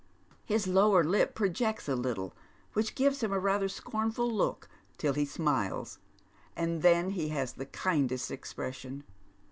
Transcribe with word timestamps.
His 0.45 0.65
lower 0.65 1.03
lip 1.03 1.35
projects 1.35 1.87
a 1.87 1.95
little, 1.95 2.33
which 2.73 2.95
gives 2.95 3.21
him 3.21 3.31
rather 3.31 3.67
a 3.67 3.69
scornful 3.69 4.33
look 4.33 4.67
till 4.97 5.13
he 5.13 5.25
smiles, 5.25 5.99
and 6.55 6.81
then 6.81 7.11
he 7.11 7.27
has 7.29 7.53
the 7.53 7.67
kindest 7.67 8.31
expression. 8.31 9.03